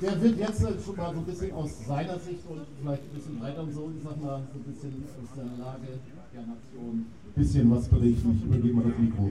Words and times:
der 0.00 0.22
wird 0.22 0.38
jetzt 0.38 0.60
schon 0.84 0.96
mal 0.96 1.12
so 1.12 1.20
ein 1.20 1.24
bisschen 1.24 1.52
aus 1.52 1.70
seiner 1.86 2.18
Sicht 2.18 2.40
und 2.48 2.60
vielleicht 2.80 3.02
ein 3.02 3.14
bisschen 3.14 3.40
weiter 3.40 3.62
und 3.62 3.72
so, 3.72 3.90
ich 3.96 4.02
sag 4.02 4.22
mal, 4.22 4.42
so 4.52 4.58
ein 4.58 4.72
bisschen 4.72 5.04
aus 5.22 5.30
der 5.36 5.44
Lage 5.64 5.86
der 6.34 6.42
Nation 6.42 7.06
ein 7.26 7.32
bisschen 7.34 7.70
was 7.70 7.88
berichten. 7.88 8.36
Ich 8.36 8.44
übergebe 8.44 8.74
mal 8.74 8.84
das 8.84 8.98
Mikro. 8.98 9.30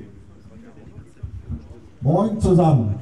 Moin 2.01 2.39
zusammen. 2.39 2.95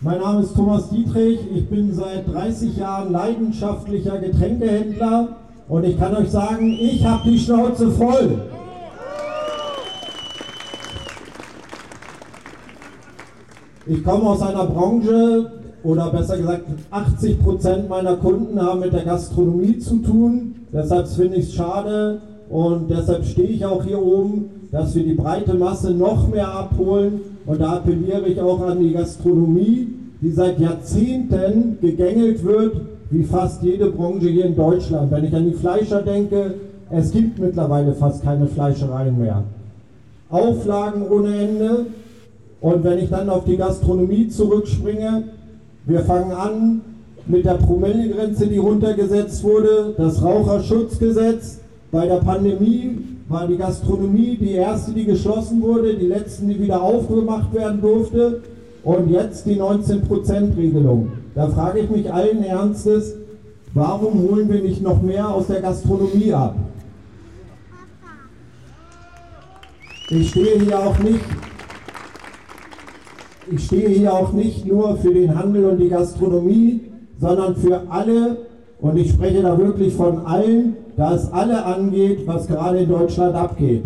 Mein 0.00 0.20
Name 0.20 0.42
ist 0.42 0.54
Thomas 0.54 0.90
Dietrich. 0.90 1.38
Ich 1.54 1.68
bin 1.68 1.94
seit 1.94 2.26
30 2.26 2.76
Jahren 2.76 3.12
leidenschaftlicher 3.12 4.18
Getränkehändler 4.18 5.41
und 5.72 5.86
ich 5.86 5.98
kann 5.98 6.14
euch 6.14 6.30
sagen, 6.30 6.76
ich 6.78 7.02
habe 7.02 7.30
die 7.30 7.38
Schnauze 7.38 7.90
voll. 7.92 8.42
Ich 13.86 14.04
komme 14.04 14.24
aus 14.24 14.42
einer 14.42 14.66
Branche, 14.66 15.50
oder 15.82 16.10
besser 16.10 16.36
gesagt, 16.36 16.64
80 16.90 17.42
Prozent 17.42 17.88
meiner 17.88 18.16
Kunden 18.16 18.60
haben 18.60 18.80
mit 18.80 18.92
der 18.92 19.04
Gastronomie 19.04 19.78
zu 19.78 19.96
tun. 20.00 20.56
Deshalb 20.70 21.08
finde 21.08 21.38
ich 21.38 21.48
es 21.48 21.54
schade 21.54 22.20
und 22.50 22.90
deshalb 22.90 23.24
stehe 23.24 23.48
ich 23.48 23.64
auch 23.64 23.82
hier 23.82 24.00
oben, 24.00 24.50
dass 24.70 24.94
wir 24.94 25.04
die 25.04 25.14
breite 25.14 25.54
Masse 25.54 25.92
noch 25.92 26.28
mehr 26.28 26.52
abholen. 26.52 27.22
Und 27.46 27.62
da 27.62 27.76
appelliere 27.76 28.26
ich 28.28 28.38
auch 28.38 28.60
an 28.60 28.78
die 28.78 28.92
Gastronomie, 28.92 29.88
die 30.20 30.32
seit 30.32 30.60
Jahrzehnten 30.60 31.78
gegängelt 31.80 32.44
wird, 32.44 32.91
wie 33.12 33.24
fast 33.24 33.62
jede 33.62 33.90
Branche 33.90 34.28
hier 34.28 34.46
in 34.46 34.56
Deutschland. 34.56 35.10
Wenn 35.10 35.24
ich 35.24 35.34
an 35.36 35.44
die 35.44 35.52
Fleischer 35.52 36.00
denke, 36.00 36.54
es 36.90 37.12
gibt 37.12 37.38
mittlerweile 37.38 37.92
fast 37.92 38.24
keine 38.24 38.46
Fleischereien 38.46 39.18
mehr. 39.20 39.44
Auflagen 40.30 41.02
ohne 41.08 41.36
Ende, 41.36 41.86
und 42.62 42.84
wenn 42.84 42.98
ich 42.98 43.10
dann 43.10 43.28
auf 43.28 43.44
die 43.44 43.58
Gastronomie 43.58 44.28
zurückspringe, 44.28 45.24
wir 45.84 46.00
fangen 46.00 46.32
an 46.32 46.80
mit 47.26 47.44
der 47.44 47.54
Promillegrenze, 47.54 48.46
die 48.46 48.58
runtergesetzt 48.58 49.44
wurde, 49.44 49.94
das 49.98 50.22
Raucherschutzgesetz. 50.22 51.60
Bei 51.90 52.06
der 52.06 52.16
Pandemie 52.16 52.98
war 53.28 53.46
die 53.46 53.58
Gastronomie 53.58 54.38
die 54.40 54.52
erste, 54.52 54.92
die 54.92 55.04
geschlossen 55.04 55.60
wurde, 55.60 55.94
die 55.94 56.06
letzten, 56.06 56.48
die 56.48 56.58
wieder 56.58 56.80
aufgemacht 56.80 57.52
werden 57.52 57.82
durfte. 57.82 58.40
Und 58.84 59.10
jetzt 59.10 59.46
die 59.46 59.60
19%-Regelung. 59.60 61.12
Da 61.34 61.48
frage 61.48 61.80
ich 61.80 61.90
mich 61.90 62.12
allen 62.12 62.42
Ernstes, 62.42 63.14
warum 63.74 64.22
holen 64.22 64.48
wir 64.48 64.60
nicht 64.60 64.82
noch 64.82 65.00
mehr 65.02 65.28
aus 65.28 65.46
der 65.46 65.60
Gastronomie 65.60 66.32
ab? 66.32 66.56
Ich 70.10 70.30
stehe 70.30 70.58
hier 70.58 70.78
auch 70.78 70.98
nicht 70.98 71.20
ich 73.50 73.66
stehe 73.66 73.88
hier 73.88 74.12
auch 74.12 74.32
nicht 74.32 74.66
nur 74.66 74.96
für 74.96 75.12
den 75.12 75.36
Handel 75.36 75.64
und 75.66 75.78
die 75.78 75.88
Gastronomie, 75.88 76.80
sondern 77.18 77.56
für 77.56 77.82
alle, 77.90 78.38
und 78.80 78.96
ich 78.96 79.10
spreche 79.10 79.42
da 79.42 79.58
wirklich 79.58 79.94
von 79.94 80.24
allen, 80.26 80.76
da 80.96 81.14
es 81.14 81.30
alle 81.32 81.64
angeht, 81.64 82.20
was 82.26 82.46
gerade 82.46 82.78
in 82.78 82.88
Deutschland 82.88 83.34
abgeht. 83.34 83.82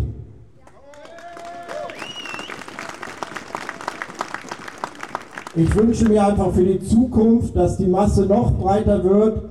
Ich 5.57 5.75
wünsche 5.75 6.07
mir 6.07 6.23
einfach 6.23 6.51
für 6.51 6.63
die 6.63 6.79
Zukunft, 6.81 7.55
dass 7.55 7.77
die 7.77 7.87
Masse 7.87 8.27
noch 8.27 8.51
breiter 8.59 9.03
wird 9.03 9.41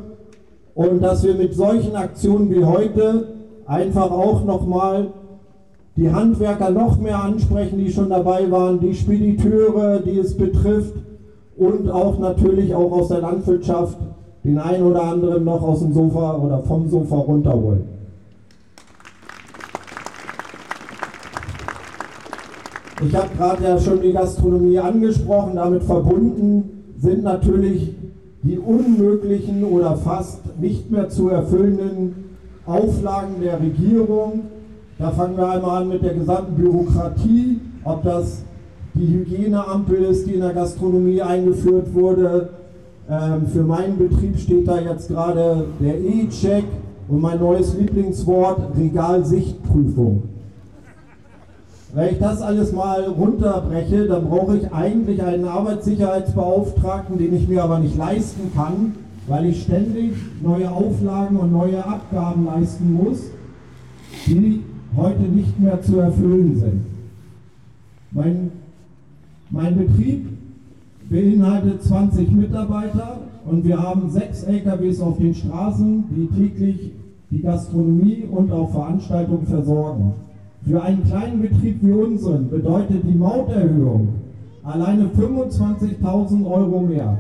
und 0.77 1.03
dass 1.03 1.25
wir 1.25 1.35
mit 1.35 1.53
solchen 1.53 1.97
Aktionen 1.97 2.49
wie 2.49 2.65
heute 2.65 3.27
einfach 3.67 4.13
auch 4.13 4.45
nochmal 4.45 5.09
die 5.97 6.09
Handwerker 6.09 6.71
noch 6.71 6.97
mehr 7.01 7.21
ansprechen, 7.21 7.79
die 7.79 7.91
schon 7.91 8.11
dabei 8.11 8.49
waren, 8.53 8.79
die 8.79 8.95
Spediteure, 8.95 9.99
die 9.99 10.21
es 10.21 10.37
betrifft 10.37 10.95
und 11.57 11.91
auch 11.91 12.21
natürlich 12.21 12.73
auch 12.73 12.93
aus 12.93 13.09
der 13.09 13.23
Landwirtschaft 13.23 13.99
den 14.45 14.59
einen 14.59 14.85
oder 14.85 15.03
anderen 15.03 15.43
noch 15.43 15.61
aus 15.61 15.81
dem 15.81 15.93
Sofa 15.93 16.37
oder 16.37 16.63
vom 16.63 16.89
Sofa 16.89 17.17
runterholen. 17.17 17.96
Ich 23.05 23.15
habe 23.15 23.29
gerade 23.37 23.63
ja 23.63 23.79
schon 23.79 24.01
die 24.01 24.13
Gastronomie 24.13 24.79
angesprochen, 24.79 25.57
damit 25.57 25.83
verbunden 25.83 26.95
sind 26.99 27.25
natürlich 27.25 27.95
die 28.43 28.59
unmöglichen 28.59 29.65
oder 29.65 29.97
fast 29.97 30.59
nicht 30.59 30.91
mehr 30.91 31.09
zu 31.11 31.29
erfüllenden 31.29 32.25
Auflagen 32.65 33.35
der 33.43 33.61
Regierung, 33.61 34.45
da 34.99 35.11
fangen 35.11 35.37
wir 35.37 35.51
einmal 35.51 35.83
an 35.83 35.89
mit 35.89 36.03
der 36.03 36.15
gesamten 36.15 36.55
Bürokratie, 36.55 37.61
ob 37.85 38.03
das 38.03 38.43
die 38.95 39.07
Hygieneampel 39.07 40.05
ist, 40.05 40.27
die 40.27 40.35
in 40.35 40.41
der 40.41 40.55
Gastronomie 40.55 41.21
eingeführt 41.21 41.93
wurde. 41.93 42.49
Ähm, 43.11 43.47
für 43.53 43.63
meinen 43.63 43.99
Betrieb 43.99 44.39
steht 44.39 44.67
da 44.67 44.81
jetzt 44.81 45.09
gerade 45.09 45.67
der 45.81 46.01
E-Check 46.01 46.65
und 47.09 47.21
mein 47.21 47.39
neues 47.39 47.77
Lieblingswort 47.77 48.75
Regalsichtprüfung. 48.77 50.23
Wenn 51.95 52.15
ich 52.15 52.19
das 52.19 52.43
alles 52.43 52.73
mal 52.73 53.05
runterbreche, 53.05 54.07
dann 54.07 54.29
brauche 54.29 54.57
ich 54.59 54.73
eigentlich 54.73 55.23
einen 55.23 55.45
Arbeitssicherheitsbeauftragten, 55.45 57.17
den 57.19 57.35
ich 57.35 57.49
mir 57.49 57.63
aber 57.63 57.79
nicht 57.79 57.97
leisten 57.97 58.53
kann, 58.55 58.95
weil 59.29 59.47
ich 59.47 59.63
ständig 59.63 60.13
neue 60.43 60.71
Auflagen 60.71 61.37
und 61.37 61.53
neue 61.53 61.85
Abgaben 61.85 62.47
leisten 62.47 62.93
muss, 62.93 63.23
die 64.27 64.63
heute 64.97 65.23
nicht 65.23 65.59
mehr 65.61 65.81
zu 65.81 65.99
erfüllen 65.99 66.57
sind. 66.59 66.87
Mein, 68.11 68.51
mein 69.51 69.77
Betrieb 69.77 70.29
beinhaltet 71.09 71.83
20 71.83 72.31
Mitarbeiter 72.33 73.21
und 73.45 73.65
wir 73.65 73.81
haben 73.81 74.11
sechs 74.11 74.43
LKWs 74.43 75.01
auf 75.01 75.19
den 75.19 75.35
Straßen, 75.35 76.05
die 76.11 76.27
täglich 76.27 76.93
die 77.31 77.43
Gastronomie 77.43 78.25
und 78.31 78.51
auch 78.51 78.71
Veranstaltungen 78.71 79.47
versorgen. 79.47 80.15
Für 80.67 80.83
einen 80.83 81.05
kleinen 81.05 81.43
Betrieb 81.43 81.79
wie 81.81 81.93
unseren 81.93 82.51
bedeutet 82.51 83.05
die 83.05 83.17
Mauterhöhung 83.17 84.09
alleine 84.65 85.05
25.000 85.05 86.45
Euro 86.45 86.81
mehr. 86.81 87.19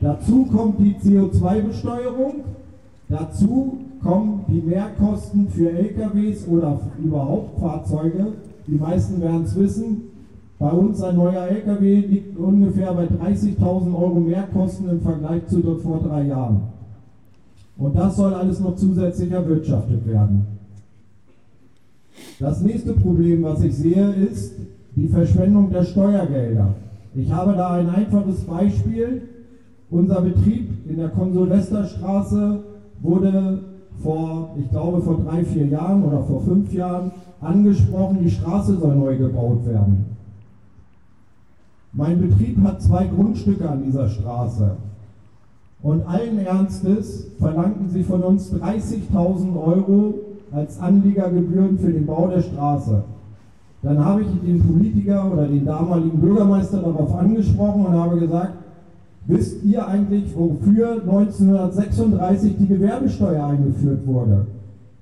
Dazu 0.00 0.46
kommt 0.46 0.80
die 0.80 0.96
CO2-Besteuerung, 0.96 2.44
dazu 3.08 3.78
kommen 4.02 4.44
die 4.48 4.62
Mehrkosten 4.62 5.48
für 5.48 5.70
LKWs 5.70 6.48
oder 6.48 6.80
überhaupt 7.00 7.60
Fahrzeuge. 7.60 8.32
Die 8.66 8.74
meisten 8.74 9.20
werden 9.20 9.44
es 9.44 9.56
wissen. 9.56 10.02
Bei 10.58 10.70
uns 10.70 11.00
ein 11.00 11.16
neuer 11.16 11.46
LKW 11.46 12.00
liegt 12.00 12.36
ungefähr 12.36 12.92
bei 12.94 13.04
30.000 13.04 13.94
Euro 13.94 14.18
Mehrkosten 14.18 14.88
im 14.90 15.00
Vergleich 15.00 15.46
zu 15.46 15.62
vor 15.76 16.00
drei 16.00 16.26
Jahren. 16.26 16.62
Und 17.76 17.96
das 17.96 18.16
soll 18.16 18.34
alles 18.34 18.58
noch 18.58 18.74
zusätzlich 18.74 19.30
erwirtschaftet 19.30 20.04
werden. 20.04 20.58
Das 22.38 22.60
nächste 22.60 22.92
Problem, 22.92 23.42
was 23.42 23.62
ich 23.62 23.74
sehe, 23.74 24.12
ist 24.12 24.54
die 24.94 25.08
Verschwendung 25.08 25.70
der 25.70 25.82
Steuergelder. 25.82 26.74
Ich 27.14 27.32
habe 27.32 27.54
da 27.54 27.72
ein 27.72 27.88
einfaches 27.88 28.40
Beispiel. 28.44 29.22
Unser 29.90 30.20
Betrieb 30.20 30.70
in 30.88 30.98
der 30.98 31.08
Konsulvesterstraße 31.08 32.60
wurde 33.00 33.58
vor, 34.02 34.54
ich 34.56 34.70
glaube, 34.70 35.00
vor 35.00 35.20
drei, 35.24 35.44
vier 35.44 35.66
Jahren 35.66 36.04
oder 36.04 36.22
vor 36.22 36.42
fünf 36.42 36.72
Jahren 36.72 37.10
angesprochen, 37.40 38.18
die 38.22 38.30
Straße 38.30 38.76
soll 38.78 38.94
neu 38.94 39.16
gebaut 39.16 39.66
werden. 39.66 40.04
Mein 41.92 42.20
Betrieb 42.20 42.62
hat 42.62 42.82
zwei 42.82 43.06
Grundstücke 43.06 43.68
an 43.68 43.82
dieser 43.82 44.08
Straße. 44.08 44.76
Und 45.82 46.06
allen 46.06 46.38
Ernstes 46.38 47.28
verlangten 47.38 47.88
sie 47.88 48.04
von 48.04 48.22
uns 48.22 48.52
30.000 48.52 49.56
Euro 49.56 50.14
als 50.52 50.80
Anliegergebühren 50.80 51.78
für 51.78 51.92
den 51.92 52.06
Bau 52.06 52.28
der 52.28 52.42
Straße. 52.42 53.02
Dann 53.82 54.04
habe 54.04 54.22
ich 54.22 54.28
den 54.44 54.60
Politiker 54.60 55.30
oder 55.32 55.46
den 55.46 55.64
damaligen 55.64 56.20
Bürgermeister 56.20 56.78
darauf 56.78 57.14
angesprochen 57.14 57.86
und 57.86 57.92
habe 57.92 58.18
gesagt, 58.18 58.52
Wisst 59.28 59.62
ihr 59.62 59.86
eigentlich, 59.86 60.34
wofür 60.34 61.02
1936 61.02 62.56
die 62.60 62.66
Gewerbesteuer 62.66 63.44
eingeführt 63.44 64.06
wurde? 64.06 64.46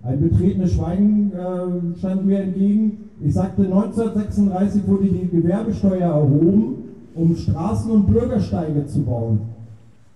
Ein 0.02 0.20
betretenes 0.20 0.72
Schweigen 0.72 1.32
äh, 1.32 1.96
stand 1.96 2.26
mir 2.26 2.40
entgegen. 2.40 3.04
Ich 3.20 3.34
sagte, 3.34 3.62
1936 3.62 4.82
wurde 4.88 5.04
die 5.04 5.28
Gewerbesteuer 5.28 6.10
erhoben, 6.10 6.74
um 7.14 7.36
Straßen 7.36 7.88
und 7.88 8.08
Bürgersteige 8.08 8.84
zu 8.86 9.04
bauen. 9.04 9.42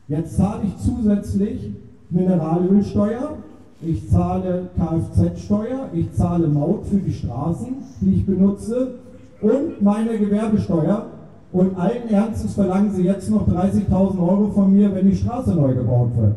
Jetzt 0.09 0.37
zahle 0.37 0.63
ich 0.65 0.77
zusätzlich 0.79 1.71
Mineralölsteuer, 2.11 3.35
ich 3.83 4.09
zahle 4.11 4.69
Kfz-Steuer, 4.77 5.89
ich 5.93 6.13
zahle 6.13 6.49
Maut 6.49 6.87
für 6.87 6.99
die 6.99 7.13
Straßen, 7.13 7.69
die 8.01 8.15
ich 8.15 8.27
benutze 8.27 8.95
und 9.41 9.81
meine 9.81 10.19
Gewerbesteuer, 10.19 11.07
und 11.53 11.77
allen 11.77 12.09
Ernstes 12.09 12.55
verlangen 12.55 12.93
sie 12.93 13.03
jetzt 13.03 13.29
noch 13.29 13.49
30.000 13.49 13.91
Euro 14.21 14.51
von 14.55 14.73
mir, 14.73 14.95
wenn 14.95 15.11
die 15.11 15.17
Straße 15.17 15.53
neu 15.53 15.75
gebaut 15.75 16.11
wird. 16.17 16.35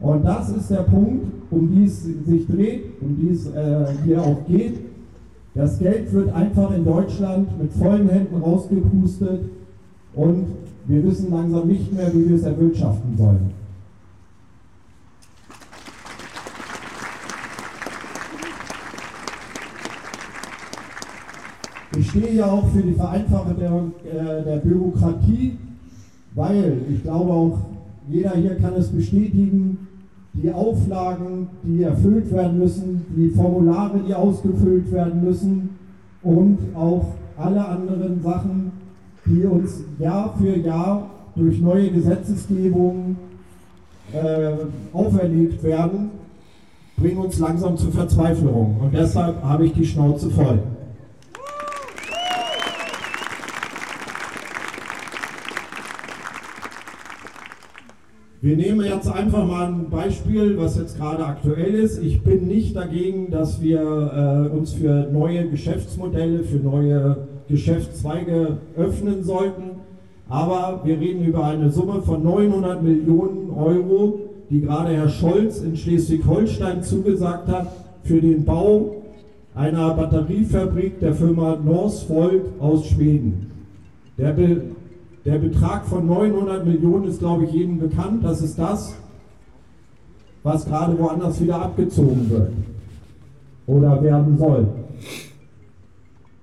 Und 0.00 0.24
das 0.24 0.50
ist 0.50 0.70
der 0.70 0.82
Punkt, 0.82 1.26
um 1.52 1.70
die 1.72 1.84
es 1.84 2.02
sich 2.02 2.46
dreht, 2.48 3.00
um 3.00 3.16
die 3.16 3.30
es 3.30 3.46
äh, 3.46 3.86
hier 4.04 4.20
auch 4.20 4.44
geht. 4.48 4.80
Das 5.54 5.78
Geld 5.78 6.12
wird 6.12 6.34
einfach 6.34 6.74
in 6.74 6.84
Deutschland 6.84 7.48
mit 7.60 7.72
vollen 7.74 8.08
Händen 8.08 8.42
rausgepustet 8.42 9.50
und 10.14 10.46
wir 10.86 11.04
wissen 11.04 11.30
langsam 11.30 11.68
nicht 11.68 11.92
mehr, 11.92 12.12
wie 12.12 12.28
wir 12.28 12.36
es 12.36 12.42
erwirtschaften 12.42 13.16
sollen. 13.16 13.54
Ich 21.96 22.03
stehe 22.14 22.34
ja 22.34 22.46
auch 22.46 22.68
für 22.68 22.82
die 22.82 22.92
Vereinfachung 22.92 23.56
der, 23.58 23.72
äh, 24.08 24.44
der 24.44 24.56
Bürokratie, 24.58 25.58
weil 26.34 26.78
ich 26.92 27.02
glaube 27.02 27.32
auch, 27.32 27.58
jeder 28.08 28.30
hier 28.36 28.54
kann 28.56 28.74
es 28.74 28.88
bestätigen, 28.88 29.78
die 30.34 30.52
Auflagen, 30.52 31.48
die 31.62 31.82
erfüllt 31.82 32.30
werden 32.32 32.58
müssen, 32.58 33.04
die 33.16 33.30
Formulare, 33.30 34.00
die 34.06 34.14
ausgefüllt 34.14 34.92
werden 34.92 35.24
müssen 35.24 35.70
und 36.22 36.58
auch 36.74 37.06
alle 37.36 37.66
anderen 37.66 38.22
Sachen, 38.22 38.72
die 39.26 39.44
uns 39.44 39.82
Jahr 39.98 40.34
für 40.38 40.56
Jahr 40.56 41.10
durch 41.34 41.60
neue 41.60 41.90
Gesetzesgebungen 41.90 43.16
äh, 44.12 44.52
auferlegt 44.92 45.62
werden, 45.64 46.10
bringen 46.96 47.18
uns 47.18 47.38
langsam 47.40 47.76
zur 47.76 47.90
Verzweiflung. 47.90 48.76
Und 48.80 48.94
deshalb 48.94 49.42
habe 49.42 49.66
ich 49.66 49.72
die 49.72 49.86
Schnauze 49.86 50.30
voll. 50.30 50.60
Wir 58.44 58.58
nehmen 58.58 58.84
jetzt 58.84 59.10
einfach 59.10 59.46
mal 59.46 59.68
ein 59.68 59.88
Beispiel, 59.88 60.58
was 60.58 60.76
jetzt 60.76 60.98
gerade 60.98 61.24
aktuell 61.24 61.76
ist. 61.76 62.02
Ich 62.02 62.20
bin 62.22 62.46
nicht 62.46 62.76
dagegen, 62.76 63.30
dass 63.30 63.62
wir 63.62 63.80
äh, 63.80 64.54
uns 64.54 64.74
für 64.74 65.08
neue 65.10 65.48
Geschäftsmodelle, 65.48 66.40
für 66.40 66.58
neue 66.58 67.26
Geschäftszweige 67.48 68.58
öffnen 68.76 69.24
sollten. 69.24 69.80
Aber 70.28 70.82
wir 70.84 71.00
reden 71.00 71.24
über 71.24 71.46
eine 71.46 71.70
Summe 71.70 72.02
von 72.02 72.22
900 72.22 72.82
Millionen 72.82 73.48
Euro, 73.48 74.20
die 74.50 74.60
gerade 74.60 74.94
Herr 74.94 75.08
Scholz 75.08 75.62
in 75.62 75.74
Schleswig-Holstein 75.74 76.82
zugesagt 76.82 77.48
hat 77.48 77.68
für 78.02 78.20
den 78.20 78.44
Bau 78.44 78.96
einer 79.54 79.94
Batteriefabrik 79.94 81.00
der 81.00 81.14
Firma 81.14 81.56
Northvolt 81.64 82.42
aus 82.60 82.88
Schweden. 82.88 83.50
Der 84.18 84.36
der 85.24 85.38
Betrag 85.38 85.86
von 85.86 86.06
900 86.06 86.66
Millionen 86.66 87.04
ist, 87.04 87.18
glaube 87.18 87.44
ich, 87.44 87.52
jedem 87.52 87.78
bekannt. 87.78 88.22
Das 88.22 88.42
ist 88.42 88.58
das, 88.58 88.94
was 90.42 90.66
gerade 90.66 90.98
woanders 90.98 91.40
wieder 91.40 91.62
abgezogen 91.62 92.28
wird 92.28 92.50
oder 93.66 94.02
werden 94.02 94.36
soll. 94.36 94.66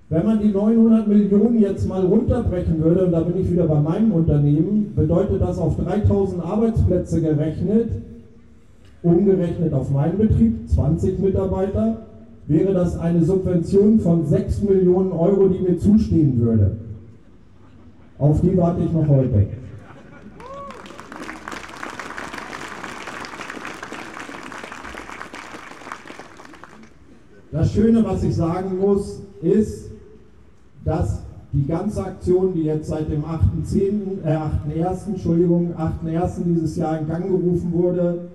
Wenn 0.09 0.25
man 0.25 0.41
die 0.41 0.49
900 0.49 1.07
Millionen 1.07 1.61
jetzt 1.61 1.87
mal 1.87 2.05
runterbrechen 2.05 2.83
würde, 2.83 3.05
und 3.05 3.11
da 3.11 3.21
bin 3.21 3.41
ich 3.41 3.49
wieder 3.49 3.65
bei 3.65 3.79
meinem 3.79 4.11
Unternehmen, 4.11 4.91
bedeutet 4.95 5.41
das 5.41 5.57
auf 5.57 5.77
3000 5.77 6.43
Arbeitsplätze 6.43 7.21
gerechnet, 7.21 7.91
umgerechnet 9.03 9.73
auf 9.73 9.89
meinen 9.89 10.17
Betrieb, 10.17 10.67
20 10.67 11.19
Mitarbeiter, 11.19 12.07
wäre 12.47 12.73
das 12.73 12.99
eine 12.99 13.23
Subvention 13.23 13.99
von 13.99 14.25
6 14.25 14.63
Millionen 14.63 15.13
Euro, 15.13 15.47
die 15.47 15.59
mir 15.59 15.77
zustehen 15.77 16.41
würde. 16.41 16.75
Auf 18.21 18.39
die 18.41 18.55
warte 18.55 18.83
ich 18.83 18.91
noch 18.91 19.07
heute. 19.07 19.47
Das 27.51 27.73
Schöne, 27.73 28.05
was 28.05 28.23
ich 28.23 28.35
sagen 28.35 28.77
muss, 28.77 29.23
ist, 29.41 29.89
dass 30.85 31.23
die 31.51 31.65
ganze 31.65 32.05
Aktion, 32.05 32.53
die 32.53 32.61
jetzt 32.61 32.89
seit 32.89 33.11
dem 33.11 33.23
8.10., 33.23 34.23
äh 34.23 34.37
8.1., 34.37 35.07
Entschuldigung, 35.07 35.73
8.1. 35.75 36.43
dieses 36.45 36.75
Jahr 36.75 36.99
in 36.99 37.07
Gang 37.07 37.25
gerufen 37.27 37.73
wurde, 37.73 38.29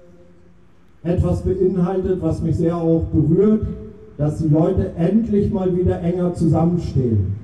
etwas 1.05 1.43
beinhaltet, 1.43 2.21
was 2.21 2.43
mich 2.43 2.57
sehr 2.57 2.77
auch 2.77 3.05
berührt, 3.05 3.65
dass 4.19 4.39
die 4.39 4.49
Leute 4.49 4.91
endlich 4.97 5.53
mal 5.53 5.75
wieder 5.77 6.01
enger 6.01 6.35
zusammenstehen. 6.35 7.37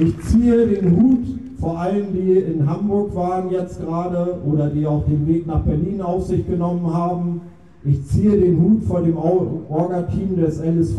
Ich 0.00 0.18
ziehe 0.20 0.66
den 0.66 0.96
Hut 0.96 1.26
vor 1.60 1.78
allen, 1.78 2.14
die 2.14 2.38
in 2.38 2.66
Hamburg 2.66 3.14
waren 3.14 3.50
jetzt 3.50 3.78
gerade 3.78 4.38
oder 4.44 4.70
die 4.70 4.86
auch 4.86 5.04
den 5.04 5.26
Weg 5.26 5.46
nach 5.46 5.60
Berlin 5.60 6.00
auf 6.00 6.26
sich 6.26 6.46
genommen 6.46 6.92
haben. 6.92 7.42
Ich 7.84 8.06
ziehe 8.06 8.38
den 8.38 8.58
Hut 8.58 8.84
vor 8.84 9.02
dem 9.02 9.16
Orga-Team 9.16 10.36
des 10.36 10.60
LSV 10.60 10.98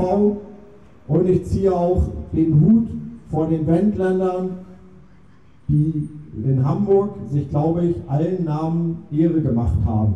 und 1.08 1.28
ich 1.28 1.44
ziehe 1.46 1.74
auch 1.74 2.04
den 2.34 2.62
Hut 2.62 2.88
vor 3.32 3.48
den 3.48 3.66
Wendländern, 3.66 4.60
die 5.68 6.10
in 6.44 6.64
Hamburg 6.64 7.16
sich, 7.32 7.50
glaube 7.50 7.86
ich, 7.86 7.96
allen 8.08 8.46
Namen 8.46 9.04
Ehre 9.12 9.42
gemacht 9.42 9.78
haben. 9.86 10.16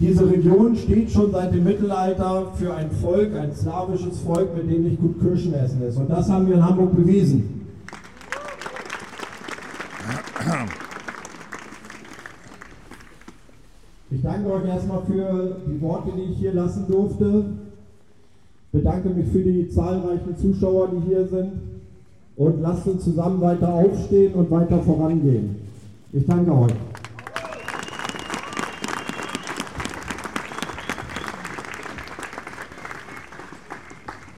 Diese 0.00 0.28
Region 0.28 0.74
steht 0.74 1.10
schon 1.10 1.30
seit 1.30 1.54
dem 1.54 1.64
Mittelalter 1.64 2.52
für 2.56 2.74
ein 2.74 2.90
Volk, 2.90 3.34
ein 3.36 3.54
slawisches 3.54 4.18
Volk, 4.20 4.54
mit 4.56 4.70
dem 4.70 4.82
nicht 4.82 5.00
gut 5.00 5.20
Kirschen 5.20 5.54
essen 5.54 5.82
ist. 5.82 5.96
Und 5.96 6.10
das 6.10 6.28
haben 6.28 6.48
wir 6.48 6.56
in 6.56 6.64
Hamburg 6.64 6.96
bewiesen. 6.96 7.62
Ich 14.10 14.22
danke 14.22 14.52
euch 14.52 14.64
erstmal 14.66 15.02
für 15.06 15.56
die 15.66 15.80
Worte, 15.80 16.10
die 16.16 16.32
ich 16.32 16.38
hier 16.38 16.52
lassen 16.52 16.86
durfte. 16.88 17.44
Bedanke 18.72 19.10
mich 19.10 19.28
für 19.28 19.42
die 19.42 19.68
zahlreichen 19.68 20.36
Zuschauer, 20.36 20.88
die 20.88 21.08
hier 21.08 21.26
sind. 21.28 21.52
Und 22.36 22.60
lasst 22.60 22.86
uns 22.88 23.04
zusammen 23.04 23.40
weiter 23.40 23.72
aufstehen 23.72 24.34
und 24.34 24.50
weiter 24.50 24.80
vorangehen. 24.80 25.54
Ich 26.12 26.26
danke 26.26 26.52
euch. 26.52 26.74